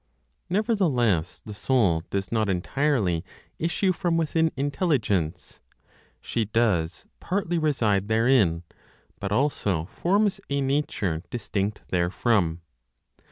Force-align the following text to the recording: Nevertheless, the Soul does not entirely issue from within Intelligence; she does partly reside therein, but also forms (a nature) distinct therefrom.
Nevertheless, 0.49 1.43
the 1.45 1.53
Soul 1.53 2.01
does 2.09 2.31
not 2.31 2.49
entirely 2.49 3.23
issue 3.59 3.91
from 3.91 4.17
within 4.17 4.51
Intelligence; 4.57 5.59
she 6.19 6.45
does 6.45 7.05
partly 7.19 7.59
reside 7.59 8.07
therein, 8.07 8.63
but 9.19 9.31
also 9.31 9.85
forms 9.85 10.41
(a 10.49 10.59
nature) 10.59 11.21
distinct 11.29 11.83
therefrom. 11.89 12.61